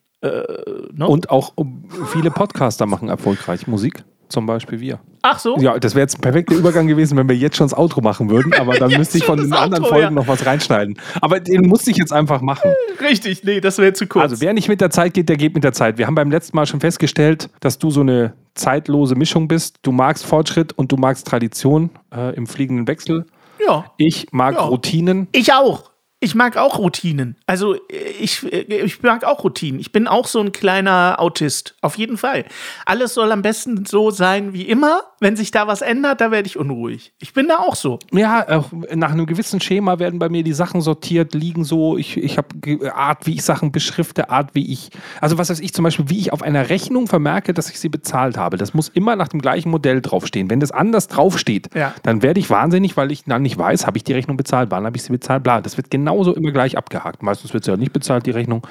[0.93, 1.05] ne?
[1.05, 4.05] Und auch um, viele Podcaster machen erfolgreich Musik.
[4.33, 4.99] Zum Beispiel wir.
[5.21, 5.57] Ach so?
[5.59, 8.31] Ja, das wäre jetzt ein perfekter Übergang gewesen, wenn wir jetzt schon das Outro machen
[8.31, 10.21] würden, aber dann müsste ich von den das anderen Outro, Folgen ja.
[10.21, 10.97] noch was reinschneiden.
[11.21, 12.71] Aber den musste ich jetzt einfach machen.
[12.99, 14.23] Richtig, nee, das wäre zu kurz.
[14.23, 15.99] Also wer nicht mit der Zeit geht, der geht mit der Zeit.
[15.99, 19.77] Wir haben beim letzten Mal schon festgestellt, dass du so eine zeitlose Mischung bist.
[19.83, 23.27] Du magst Fortschritt und du magst Tradition äh, im fliegenden Wechsel.
[23.63, 23.85] ja.
[23.97, 24.61] Ich mag Ja.
[24.61, 25.27] Routinen.
[25.31, 25.91] Ich auch.
[26.23, 27.35] Ich mag auch Routinen.
[27.47, 29.79] Also ich, ich mag auch Routinen.
[29.81, 31.75] Ich bin auch so ein kleiner Autist.
[31.81, 32.45] Auf jeden Fall.
[32.85, 35.01] Alles soll am besten so sein wie immer.
[35.19, 37.13] Wenn sich da was ändert, da werde ich unruhig.
[37.19, 37.99] Ich bin da auch so.
[38.11, 41.97] Ja, nach einem gewissen Schema werden bei mir die Sachen sortiert, liegen so.
[41.97, 44.91] Ich, ich habe Art, wie ich Sachen beschrifte, Art, wie ich.
[45.19, 47.89] Also, was weiß ich zum Beispiel, wie ich auf einer Rechnung vermerke, dass ich sie
[47.89, 48.55] bezahlt habe.
[48.57, 50.49] Das muss immer nach dem gleichen Modell draufstehen.
[50.49, 51.93] Wenn das anders draufsteht, Ja.
[52.03, 54.85] dann werde ich wahnsinnig, weil ich dann nicht weiß, habe ich die Rechnung bezahlt, wann
[54.85, 55.59] habe ich sie bezahlt, bla.
[55.61, 57.23] Das wird genauso immer gleich abgehakt.
[57.23, 58.65] Meistens wird sie ja nicht bezahlt, die Rechnung.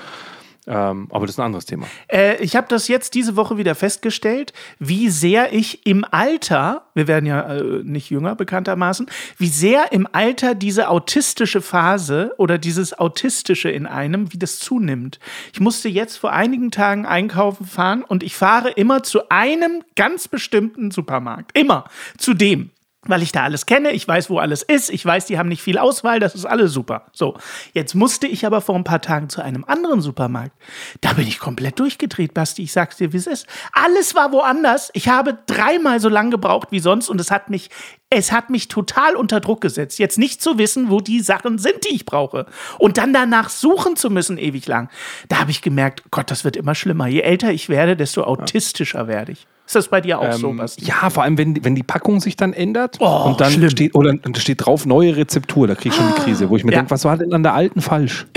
[0.64, 1.86] Ähm, aber das ist ein anderes Thema.
[2.06, 7.08] Äh, ich habe das jetzt diese Woche wieder festgestellt, wie sehr ich im Alter, wir
[7.08, 9.06] werden ja äh, nicht jünger bekanntermaßen,
[9.38, 15.18] wie sehr im Alter diese autistische Phase oder dieses Autistische in einem, wie das zunimmt.
[15.52, 20.28] Ich musste jetzt vor einigen Tagen einkaufen fahren und ich fahre immer zu einem ganz
[20.28, 21.58] bestimmten Supermarkt.
[21.58, 21.86] Immer
[22.18, 22.70] zu dem.
[23.04, 25.60] Weil ich da alles kenne, ich weiß, wo alles ist, ich weiß, die haben nicht
[25.60, 27.06] viel Auswahl, das ist alles super.
[27.12, 27.36] So,
[27.72, 30.52] jetzt musste ich aber vor ein paar Tagen zu einem anderen Supermarkt.
[31.00, 33.48] Da bin ich komplett durchgedreht, Basti, ich sag's dir, wie es ist.
[33.72, 34.90] Alles war woanders.
[34.92, 37.70] Ich habe dreimal so lange gebraucht wie sonst und es hat mich,
[38.08, 41.84] es hat mich total unter Druck gesetzt, jetzt nicht zu wissen, wo die Sachen sind,
[41.84, 42.46] die ich brauche.
[42.78, 44.88] Und dann danach suchen zu müssen, ewig lang.
[45.28, 47.08] Da habe ich gemerkt, Gott, das wird immer schlimmer.
[47.08, 49.48] Je älter ich werde, desto autistischer werde ich.
[49.72, 50.84] Ist das bei dir auch so, Ähm, Basti?
[50.84, 53.70] ja, vor allem, wenn, wenn die Packung sich dann ändert Oh, und dann schlimm.
[53.70, 56.56] steht, oder und da steht drauf neue Rezeptur, da kriege ich schon die Krise, wo
[56.58, 56.78] ich mir Ja.
[56.80, 58.26] denke, was war denn an der alten falsch?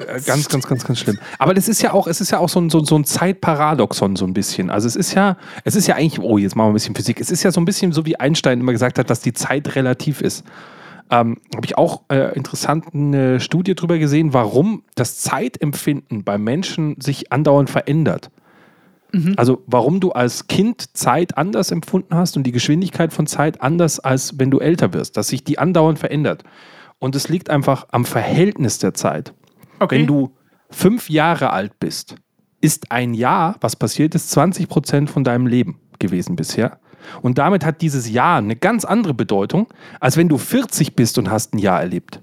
[0.00, 1.18] Äh, Ganz, ganz, ganz, ganz schlimm.
[1.40, 4.14] Aber das ist ja auch, es ist ja auch so ein, so, so ein Zeitparadoxon,
[4.14, 4.70] so ein bisschen.
[4.70, 7.20] Also es ist ja, es ist ja eigentlich, oh, jetzt machen wir ein bisschen Physik.
[7.20, 9.74] Es ist ja so ein bisschen so, wie Einstein immer gesagt hat, dass die Zeit
[9.74, 10.44] relativ ist.
[11.10, 16.94] Ähm, Habe ich auch äh, interessant eine Studie drüber gesehen, warum das Zeitempfinden bei Menschen
[17.00, 18.30] sich andauernd verändert.
[19.36, 24.00] Also warum du als Kind Zeit anders empfunden hast und die Geschwindigkeit von Zeit anders,
[24.00, 26.44] als wenn du älter wirst, dass sich die andauernd verändert.
[26.98, 29.32] Und es liegt einfach am Verhältnis der Zeit.
[29.78, 29.96] Okay.
[29.96, 30.36] Wenn du
[30.70, 32.16] fünf Jahre alt bist,
[32.60, 36.78] ist ein Jahr, was passiert ist, 20 Prozent von deinem Leben gewesen bisher.
[37.22, 39.68] Und damit hat dieses Jahr eine ganz andere Bedeutung,
[40.00, 42.20] als wenn du 40 bist und hast ein Jahr erlebt.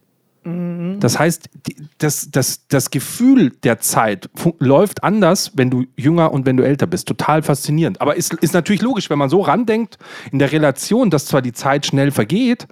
[0.99, 1.49] Das heißt,
[1.97, 4.29] das, das, das Gefühl der Zeit
[4.59, 7.07] läuft anders, wenn du jünger und wenn du älter bist.
[7.07, 7.99] Total faszinierend.
[7.99, 9.97] Aber ist, ist natürlich logisch, wenn man so randenkt,
[10.31, 12.67] in der Relation, dass zwar die Zeit schnell vergeht,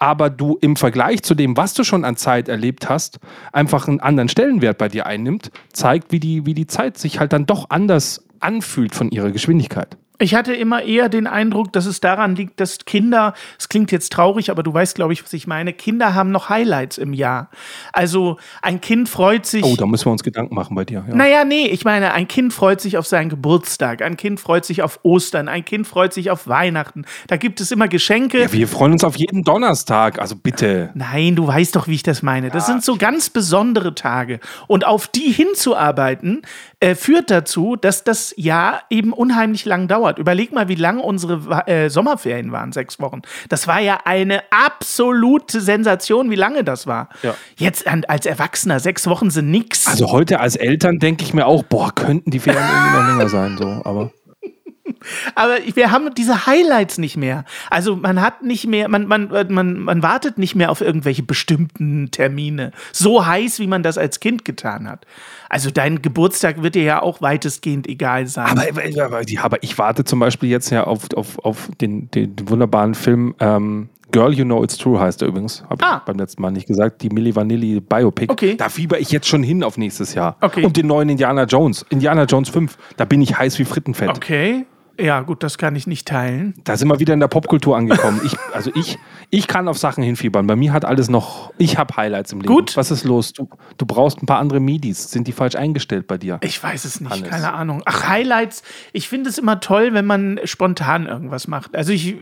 [0.00, 3.20] aber du im Vergleich zu dem, was du schon an Zeit erlebt hast,
[3.52, 7.32] einfach einen anderen Stellenwert bei dir einnimmt, zeigt, wie die, wie die Zeit sich halt
[7.32, 9.96] dann doch anders anfühlt von ihrer Geschwindigkeit.
[10.22, 14.12] Ich hatte immer eher den Eindruck, dass es daran liegt, dass Kinder, es klingt jetzt
[14.12, 17.50] traurig, aber du weißt, glaube ich, was ich meine, Kinder haben noch Highlights im Jahr.
[17.92, 19.64] Also ein Kind freut sich.
[19.64, 21.04] Oh, da müssen wir uns Gedanken machen bei dir.
[21.08, 21.14] Ja.
[21.14, 24.82] Naja, nee, ich meine, ein Kind freut sich auf seinen Geburtstag, ein Kind freut sich
[24.82, 27.04] auf Ostern, ein Kind freut sich auf Weihnachten.
[27.26, 28.42] Da gibt es immer Geschenke.
[28.42, 30.90] Ja, wir freuen uns auf jeden Donnerstag, also bitte.
[30.94, 32.50] Nein, du weißt doch, wie ich das meine.
[32.50, 34.38] Das sind so ganz besondere Tage.
[34.68, 36.42] Und auf die hinzuarbeiten,
[36.82, 40.18] äh, führt dazu, dass das Jahr eben unheimlich lang dauert.
[40.18, 43.22] Überleg mal, wie lang unsere äh, Sommerferien waren, sechs Wochen.
[43.48, 47.08] Das war ja eine absolute Sensation, wie lange das war.
[47.22, 47.36] Ja.
[47.56, 49.86] Jetzt an, als Erwachsener, sechs Wochen sind nix.
[49.86, 53.28] Also heute als Eltern denke ich mir auch, boah, könnten die Ferien irgendwie noch länger
[53.28, 54.10] sein, so, aber.
[55.34, 57.44] Aber wir haben diese Highlights nicht mehr.
[57.70, 62.10] Also man hat nicht mehr, man, man, man, man wartet nicht mehr auf irgendwelche bestimmten
[62.10, 62.72] Termine.
[62.92, 65.06] So heiß, wie man das als Kind getan hat.
[65.48, 68.46] Also dein Geburtstag wird dir ja auch weitestgehend egal sein.
[68.46, 68.62] Aber,
[69.04, 73.34] aber, aber, ich warte zum Beispiel jetzt ja auf, auf, auf den, den, wunderbaren Film
[73.40, 75.62] ähm, Girl You Know It's True heißt er übrigens.
[75.64, 76.02] Habe ich Ah.
[76.04, 77.02] beim letzten Mal nicht gesagt.
[77.02, 78.30] Die Milli Vanilli Biopic.
[78.30, 78.56] Okay.
[78.56, 80.36] Da fieber ich jetzt schon hin auf nächstes Jahr.
[80.40, 80.64] Okay.
[80.64, 81.84] Und den neuen Indiana Jones.
[81.88, 82.76] Indiana Jones 5.
[82.96, 84.10] Da bin ich heiß wie Frittenfett.
[84.10, 84.66] okay.
[85.02, 86.54] Ja, gut, das kann ich nicht teilen.
[86.62, 88.20] Da sind wir wieder in der Popkultur angekommen.
[88.24, 88.98] Ich, also ich,
[89.30, 90.46] ich kann auf Sachen hinfiebern.
[90.46, 91.52] Bei mir hat alles noch.
[91.58, 92.54] Ich habe Highlights im Leben.
[92.54, 92.76] Gut.
[92.76, 93.32] Was ist los?
[93.32, 95.10] Du, du brauchst ein paar andere Midis.
[95.10, 96.38] Sind die falsch eingestellt bei dir?
[96.42, 97.28] Ich weiß es nicht, Hannes.
[97.28, 97.82] keine Ahnung.
[97.84, 98.62] Ach, Highlights.
[98.92, 101.74] Ich finde es immer toll, wenn man spontan irgendwas macht.
[101.74, 102.14] Also ich,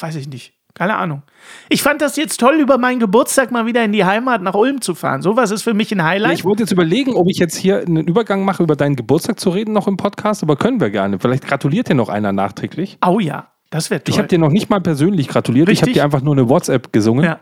[0.00, 0.55] weiß ich nicht.
[0.76, 1.22] Keine Ahnung.
[1.70, 4.82] Ich fand das jetzt toll, über meinen Geburtstag mal wieder in die Heimat nach Ulm
[4.82, 5.22] zu fahren.
[5.22, 6.34] Sowas ist für mich ein Highlight.
[6.34, 9.48] Ich wollte jetzt überlegen, ob ich jetzt hier einen Übergang mache, über deinen Geburtstag zu
[9.48, 11.18] reden, noch im Podcast, aber können wir gerne.
[11.18, 12.98] Vielleicht gratuliert dir noch einer nachträglich.
[13.06, 14.12] oh ja, das wäre toll.
[14.12, 15.70] Ich habe dir noch nicht mal persönlich gratuliert.
[15.70, 16.02] Ich habe Richtig.
[16.02, 17.24] dir einfach nur eine WhatsApp gesungen.
[17.24, 17.40] ja.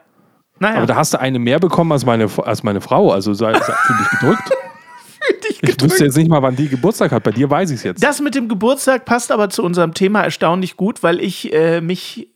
[0.61, 3.11] Naja, Aber da hast du eine mehr bekommen als meine, als meine Frau.
[3.11, 4.51] Also sei, sei fühl dich gedrückt.
[5.45, 7.23] dich Ich wüsste jetzt nicht mal, wann die Geburtstag hat.
[7.23, 8.03] Bei dir weiß ich es jetzt.
[8.03, 12.29] Das mit dem Geburtstag passt aber zu unserem Thema erstaunlich gut, weil ich äh, mich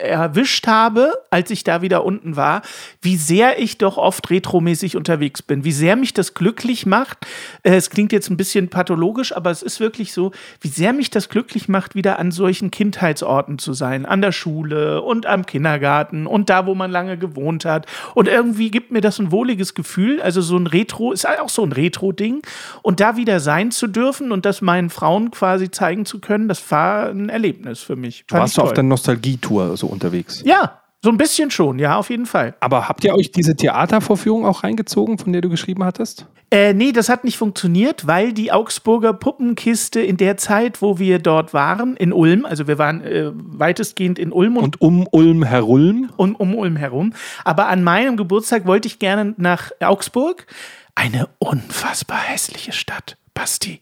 [0.00, 2.62] erwischt habe, als ich da wieder unten war,
[3.00, 7.26] wie sehr ich doch oft retromäßig unterwegs bin, wie sehr mich das glücklich macht.
[7.62, 11.10] Äh, es klingt jetzt ein bisschen pathologisch, aber es ist wirklich so, wie sehr mich
[11.10, 16.26] das glücklich macht, wieder an solchen Kindheitsorten zu sein, an der Schule und am Kindergarten
[16.26, 17.86] und da, wo man lange gewohnt hat.
[18.14, 20.20] Und irgendwie gibt mir das ein wohliges Gefühl.
[20.20, 22.33] Also so ein Retro ist auch so ein Retro-Ding.
[22.82, 26.70] Und da wieder sein zu dürfen und das meinen Frauen quasi zeigen zu können, das
[26.70, 28.24] war ein Erlebnis für mich.
[28.28, 30.42] Fand Warst du auf der Nostalgie-Tour so unterwegs?
[30.44, 32.54] Ja, so ein bisschen schon, ja, auf jeden Fall.
[32.60, 36.26] Aber habt ihr euch diese Theatervorführung auch reingezogen, von der du geschrieben hattest?
[36.50, 41.18] Äh, nee, das hat nicht funktioniert, weil die Augsburger Puppenkiste in der Zeit, wo wir
[41.18, 45.42] dort waren, in Ulm, also wir waren äh, weitestgehend in Ulm und Und um Ulm
[45.42, 46.10] herulm?
[46.16, 47.12] um, um Ulm herum.
[47.44, 50.46] Aber an meinem Geburtstag wollte ich gerne nach Augsburg.
[50.94, 53.16] Eine unfassbar hässliche Stadt.
[53.34, 53.80] Basti,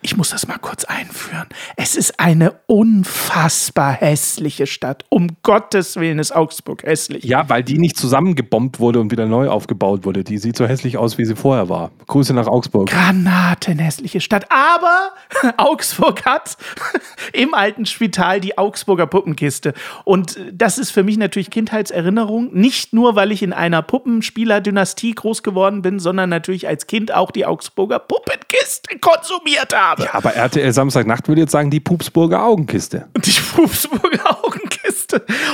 [0.00, 1.46] ich muss das mal kurz einführen.
[1.76, 5.04] Es ist eine unfassbar hässliche Stadt.
[5.08, 7.24] Um Gottes Willen ist Augsburg hässlich.
[7.24, 10.22] Ja, weil die nicht zusammengebombt wurde und wieder neu aufgebaut wurde.
[10.22, 11.90] Die sieht so hässlich aus, wie sie vorher war.
[12.06, 12.90] Grüße nach Augsburg.
[12.90, 14.46] Granatenhässliche Stadt.
[14.50, 15.10] Aber
[15.56, 16.56] Augsburg hat
[17.32, 19.74] im alten Spital die Augsburger Puppenkiste.
[20.04, 22.52] Und das ist für mich natürlich Kindheitserinnerung.
[22.52, 27.30] Nicht nur, weil ich in einer Puppenspieler-Dynastie groß geworden bin, sondern natürlich als Kind auch
[27.30, 28.53] die Augsburger Puppenkiste
[29.00, 30.12] konsumiert habe.
[30.14, 33.08] Aber RTL Samstagnacht würde jetzt sagen, die Pupsburger Augenkiste.
[33.14, 34.63] Und die Pupsburger Augenkiste.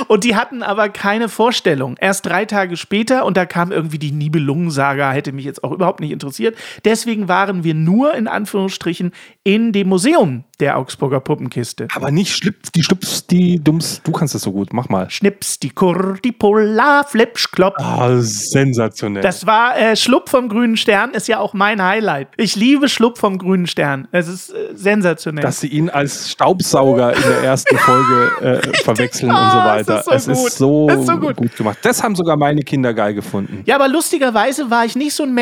[0.07, 1.97] Und die hatten aber keine Vorstellung.
[1.99, 5.99] Erst drei Tage später und da kam irgendwie die Nibelungensaga, hätte mich jetzt auch überhaupt
[5.99, 6.55] nicht interessiert.
[6.85, 9.11] Deswegen waren wir nur in Anführungsstrichen
[9.43, 11.87] in dem Museum der Augsburger Puppenkiste.
[11.95, 14.01] Aber nicht schlüpf, die schlüpfs, die dumms.
[14.03, 15.09] Du kannst das so gut, mach mal.
[15.09, 17.73] Schnips, die Kurr, die Pulla, Flipsch, Klopp.
[17.77, 19.23] Ah, sensationell.
[19.23, 22.29] Das war äh, Schlupp vom grünen Stern, ist ja auch mein Highlight.
[22.37, 24.07] Ich liebe Schlupp vom grünen Stern.
[24.11, 25.41] Es ist äh, sensationell.
[25.43, 29.99] dass sie ihn als Staubsauger in der ersten Folge äh, verwechseln und so Ah, weiter.
[29.99, 30.47] ist so es gut.
[30.47, 31.35] ist so, Es ist so gut.
[31.37, 31.55] gut.
[31.57, 31.77] gemacht.
[31.83, 33.63] Das haben sogar meine Kinder geil gefunden.
[33.65, 35.33] Ja, aber lustigerweise war ich nicht so ein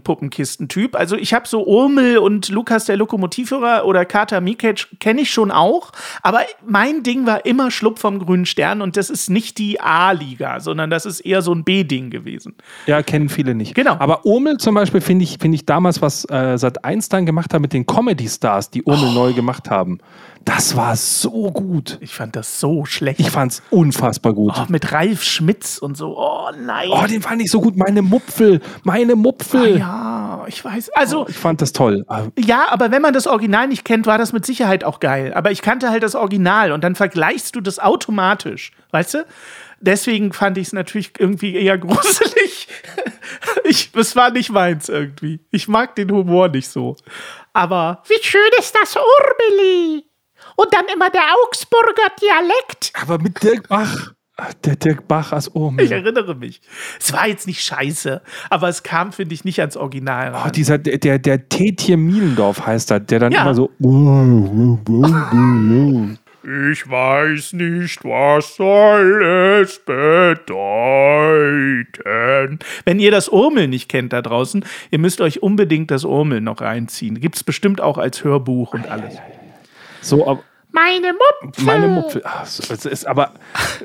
[0.00, 0.96] Mainstream-Puppenkistentyp.
[0.96, 5.50] Also ich habe so Urmel und Lukas der Lokomotivführer oder Kater Mikic kenne ich schon
[5.50, 5.92] auch.
[6.22, 10.60] Aber mein Ding war immer Schlupp vom grünen Stern und das ist nicht die A-Liga,
[10.60, 12.54] sondern das ist eher so ein B-Ding gewesen.
[12.86, 13.74] Ja, kennen viele nicht.
[13.74, 13.96] Genau.
[13.98, 17.52] Aber Urmel zum Beispiel finde ich, finde ich damals, was äh, Sat 1 dann gemacht
[17.54, 19.98] hat mit den Comedy-Stars, die Urmel neu gemacht haben.
[20.44, 21.98] Das war so gut.
[22.00, 23.05] Ich fand das so schlecht.
[23.18, 24.52] Ich fand's unfassbar gut.
[24.56, 26.16] oh, mit Ralf Schmitz und so.
[26.18, 26.88] Oh nein.
[26.90, 27.76] Oh, den fand ich so gut.
[27.76, 29.78] Meine Mupfel, meine Mupfel.
[29.78, 30.90] ja, ich weiß.
[30.94, 32.04] Also, Ich fand das toll.
[32.08, 35.32] Ah, Ja, aber wenn man das Original nicht kennt, war das mit Sicherheit auch geil.
[35.34, 39.26] Aber ich kannte halt das Original und dann vergleichst du das automatisch, weißt du?
[39.78, 42.68] Deswegen fand ich es natürlich irgendwie eher gruselig.
[43.64, 45.40] Ich, es war nicht meins irgendwie.
[45.50, 46.96] Ich mag den Humor nicht so.
[47.52, 50.04] Aber wie schön ist das Urbeli?
[50.56, 52.92] Und dann immer der Augsburger Dialekt.
[53.00, 54.12] Aber mit Dirk Bach.
[54.64, 55.90] Der Dirk Bach als Ich Urmel.
[55.90, 56.60] erinnere mich.
[57.00, 60.32] Es war jetzt nicht scheiße, aber es kam, finde ich, nicht ans Original.
[60.34, 60.52] Oh, ran.
[60.52, 63.42] dieser, der, der, Tetje Mielendorf heißt er, der dann Ja.
[63.42, 63.70] immer so.
[66.70, 69.24] Ich weiß nicht, was soll
[69.62, 69.78] es
[71.46, 72.58] bedeuten.
[72.84, 76.60] Wenn ihr das Urmel nicht kennt da draußen, ihr müsst euch unbedingt das Urmel noch
[76.60, 77.20] reinziehen.
[77.20, 79.16] Gibt es bestimmt auch als Hörbuch und alles.
[80.00, 80.40] So, aber
[80.72, 81.64] Meine Mupfel.
[81.64, 82.22] meine Mupfel.
[82.24, 83.30] Ach, es ist aber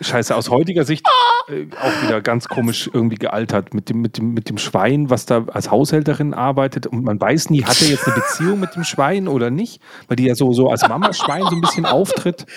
[0.01, 1.05] scheiße, aus heutiger Sicht
[1.47, 3.73] äh, auch wieder ganz komisch irgendwie gealtert.
[3.73, 6.87] Mit dem, mit, dem, mit dem Schwein, was da als Haushälterin arbeitet.
[6.87, 9.81] Und man weiß nie, hat er jetzt eine Beziehung mit dem Schwein oder nicht?
[10.09, 12.45] Weil die ja so, so als Mama-Schwein so ein bisschen auftritt.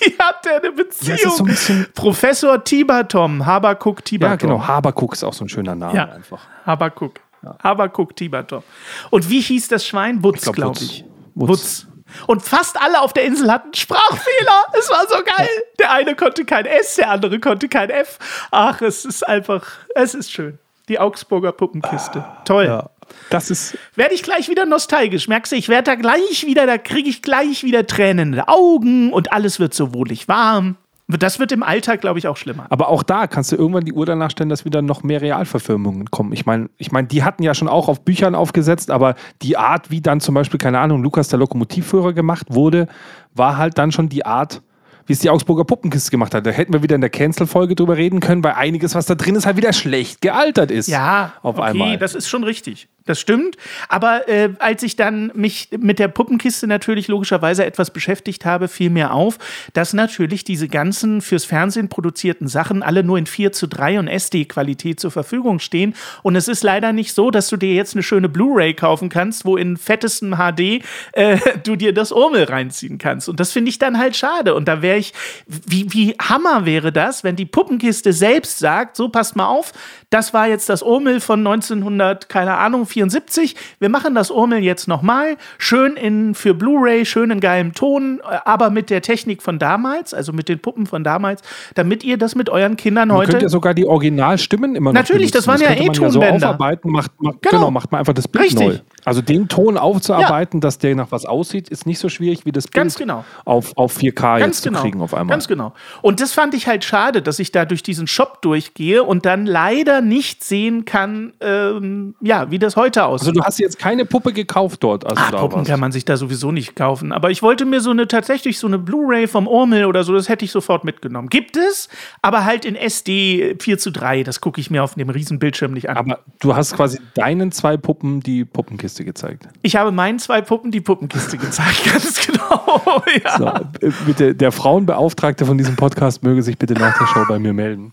[0.00, 1.18] Die hat ja eine Beziehung.
[1.22, 4.30] Ja, so ein bisschen- Professor Tibertom, Habakuk Tibertom.
[4.30, 4.66] Ja, genau.
[4.66, 6.04] Habakuk ist auch so ein schöner Name Ja.
[6.10, 6.40] einfach.
[6.66, 7.20] Habakuk.
[7.62, 8.62] Habakuk Tibertom.
[9.10, 10.20] Und wie hieß das Schwein?
[10.20, 11.04] Glaub, glaube ich.
[11.34, 11.48] Wutz.
[11.48, 11.86] Wutz.
[12.26, 14.64] Und fast alle auf der Insel hatten Sprachfehler.
[14.78, 15.48] Es war so geil.
[15.78, 18.18] Der eine konnte kein S, der andere konnte kein F.
[18.50, 20.58] Ach, es ist einfach, es ist schön.
[20.88, 22.24] Die Augsburger Puppenkiste.
[22.44, 22.64] Toll.
[22.64, 22.90] Ja.
[23.30, 25.28] Das ist Werde ich gleich wieder nostalgisch.
[25.28, 28.48] Merkst du, ich werde da gleich wieder, da kriege ich gleich wieder Tränen in den
[28.48, 30.76] Augen und alles wird so wohlig warm.
[31.08, 32.66] Das wird im Alltag, glaube ich, auch schlimmer.
[32.68, 36.10] Aber auch da kannst du irgendwann die Uhr danach stellen, dass wieder noch mehr Realverfilmungen
[36.10, 36.32] kommen.
[36.32, 39.90] Ich meine, ich meine, die hatten ja schon auch auf Büchern aufgesetzt, aber die Art,
[39.90, 42.88] wie dann zum Beispiel, keine Ahnung, Lukas der Lokomotivführer gemacht wurde,
[43.34, 44.60] war halt dann schon die Art,
[45.06, 46.46] wie es die Augsburger Puppenkiste gemacht hat.
[46.46, 49.34] Da hätten wir wieder in der Cancel-Folge drüber reden können, weil einiges, was da drin
[49.34, 50.88] ist, halt wieder schlecht gealtert ist.
[50.88, 51.96] Ja, auf okay, einmal.
[51.96, 52.88] das ist schon richtig.
[53.08, 53.56] Das stimmt.
[53.88, 58.90] Aber äh, als ich dann mich mit der Puppenkiste natürlich logischerweise etwas beschäftigt habe, fiel
[58.90, 59.38] mir auf,
[59.72, 64.08] dass natürlich diese ganzen fürs Fernsehen produzierten Sachen alle nur in 4 zu 3 und
[64.08, 65.94] SD-Qualität zur Verfügung stehen.
[66.22, 69.46] Und es ist leider nicht so, dass du dir jetzt eine schöne Blu-ray kaufen kannst,
[69.46, 73.30] wo in fettestem HD äh, du dir das Urmel reinziehen kannst.
[73.30, 74.54] Und das finde ich dann halt schade.
[74.54, 75.14] Und da wäre ich,
[75.46, 79.72] wie, wie Hammer wäre das, wenn die Puppenkiste selbst sagt, so passt mal auf,
[80.10, 83.54] das war jetzt das Urmel von 1900, keine Ahnung, 74.
[83.78, 85.36] Wir machen das Urmel jetzt nochmal.
[85.58, 90.12] Schön in, für Blu-ray, schön in geilem Ton, äh, aber mit der Technik von damals,
[90.14, 91.42] also mit den Puppen von damals,
[91.74, 93.30] damit ihr das mit euren Kindern Man heute.
[93.32, 95.64] könnte ja sogar die Originalstimmen immer noch Natürlich, das benutzen.
[95.66, 96.48] waren ja könnte man so E-Tonbänder.
[96.48, 97.58] aufarbeiten, macht, macht, Genau.
[97.58, 97.70] genau.
[97.70, 98.66] macht man einfach das Bild Richtig.
[98.66, 98.78] neu.
[99.04, 102.64] Also den Ton aufzuarbeiten, dass der nach was aussieht, ist nicht so schwierig wie das
[102.64, 103.24] Bild Ganz genau.
[103.44, 104.78] auf, auf 4K Ganz jetzt genau.
[104.78, 105.34] zu kriegen auf einmal.
[105.34, 105.72] Ganz genau.
[106.02, 109.46] Und das fand ich halt schade, dass ich da durch diesen Shop durchgehe und dann
[109.46, 113.28] leider nicht sehen kann, ähm, ja, wie das heute aussieht.
[113.28, 115.70] Also du hast jetzt keine Puppe gekauft dort, als du da Puppen warst.
[115.70, 117.12] kann man sich da sowieso nicht kaufen.
[117.12, 120.28] Aber ich wollte mir so eine tatsächlich so eine Blu-ray vom Urmel oder so, das
[120.28, 121.28] hätte ich sofort mitgenommen.
[121.28, 121.88] Gibt es,
[122.22, 124.22] aber halt in SD 4 zu 3.
[124.22, 125.96] Das gucke ich mir auf dem riesen Bildschirm nicht an.
[125.96, 129.48] Aber du hast quasi deinen zwei Puppen die Puppenkiste gezeigt.
[129.62, 133.02] ich habe meinen zwei Puppen die Puppenkiste gezeigt, ganz genau.
[133.24, 133.38] ja.
[133.38, 133.46] So,
[133.86, 137.52] äh, bitte, der Frauenbeauftragte von diesem Podcast möge sich bitte nach der Show bei mir
[137.52, 137.92] melden.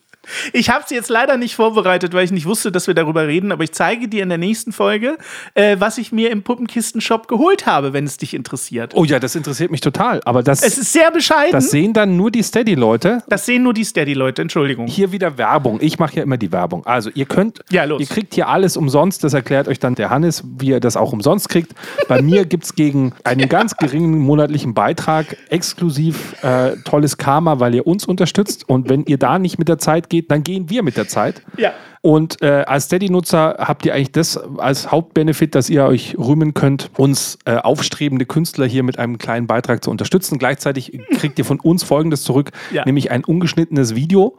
[0.54, 3.52] Ich habe es jetzt leider nicht vorbereitet, weil ich nicht wusste, dass wir darüber reden,
[3.52, 5.18] aber ich zeige dir in der nächsten Folge,
[5.54, 8.94] äh, was ich mir im Puppenkistenshop geholt habe, wenn es dich interessiert.
[8.96, 10.22] Oh ja, das interessiert mich total.
[10.26, 11.52] Aber das, Es ist sehr bescheiden.
[11.52, 13.24] das sehen dann nur die Steady-Leute.
[13.28, 14.88] das sehen nur die Steady-Leute, Entschuldigung.
[14.88, 15.80] Hier wieder Werbung.
[15.82, 16.86] Ich mache ja immer die Werbung.
[16.86, 18.02] Also ihr könnt, Ja, los.
[18.02, 19.24] ihr kriegt hier alles umsonst.
[19.24, 21.74] Das erklärt euch dann der Hannes, wie ihr das auch umsonst kriegt.
[22.08, 27.76] Bei mir gibt es gegen einen ganz geringen monatlichen Beitrag exklusiv äh, tolles Karma, weil
[27.76, 28.68] ihr uns unterstützt.
[28.70, 31.42] Und wenn ihr da nicht mit der Zeit geht, dann gehen wir mit der Zeit.
[31.58, 31.74] Ja.
[32.02, 36.92] Und äh, als Steady-Nutzer habt ihr eigentlich das als Hauptbenefit, dass ihr euch rühmen könnt,
[36.98, 40.38] uns äh, aufstrebende Künstler hier mit einem kleinen Beitrag zu unterstützen.
[40.38, 42.86] Gleichzeitig kriegt ihr von uns Folgendes zurück, Ja.
[42.86, 44.38] nämlich ein ungeschnittenes Video,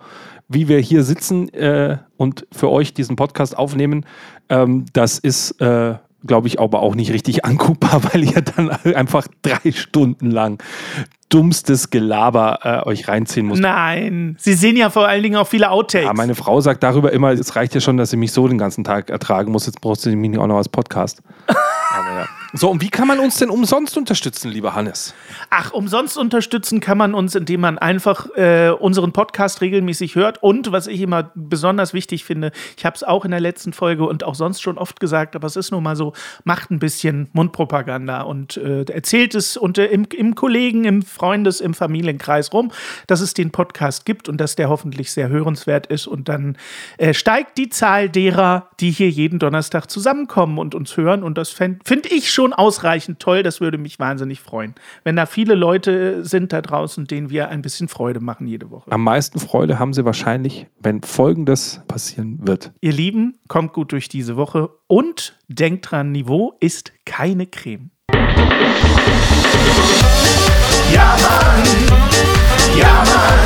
[0.48, 4.06] wie wir hier sitzen äh, und für euch diesen Podcast aufnehmen.
[4.48, 5.94] Ähm, das ist, äh,
[6.26, 10.58] glaube ich, aber auch nicht richtig anguckbar, weil ihr dann einfach drei Stunden lang
[11.28, 13.60] dummstes Gelaber äh, euch reinziehen müsst.
[13.60, 16.06] Nein, sie sehen ja vor allen Dingen auch viele Outtakes.
[16.06, 18.58] Ja, meine Frau sagt darüber immer, es reicht ja schon, dass sie mich so den
[18.58, 19.66] ganzen Tag ertragen muss.
[19.66, 21.22] Jetzt brauchst du mich nicht auch noch als Podcast.
[21.48, 22.26] Aber ja.
[22.58, 25.14] So, und wie kann man uns denn umsonst unterstützen, lieber Hannes?
[25.50, 30.42] Ach, umsonst unterstützen kann man uns, indem man einfach äh, unseren Podcast regelmäßig hört.
[30.42, 34.06] Und was ich immer besonders wichtig finde, ich habe es auch in der letzten Folge
[34.06, 36.14] und auch sonst schon oft gesagt, aber es ist nun mal so,
[36.44, 41.74] macht ein bisschen Mundpropaganda und äh, erzählt es unter, im, im Kollegen, im Freundes-, im
[41.74, 42.72] Familienkreis rum,
[43.06, 46.06] dass es den Podcast gibt und dass der hoffentlich sehr hörenswert ist.
[46.06, 46.56] Und dann
[46.96, 51.22] äh, steigt die Zahl derer, die hier jeden Donnerstag zusammenkommen und uns hören.
[51.22, 53.42] Und das finde ich schon ausreichend toll.
[53.42, 54.74] Das würde mich wahnsinnig freuen.
[55.04, 58.90] Wenn da viele Leute sind da draußen, denen wir ein bisschen Freude machen jede Woche.
[58.92, 62.72] Am meisten Freude haben sie wahrscheinlich, wenn Folgendes passieren wird.
[62.80, 67.90] Ihr Lieben, kommt gut durch diese Woche und denkt dran, Niveau ist keine Creme.
[70.92, 71.62] Ja, Mann.
[72.78, 73.36] Ja, Mann.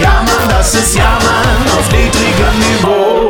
[0.00, 3.29] Ja, Mann, das ist Ja, Mann auf niedrigem Niveau.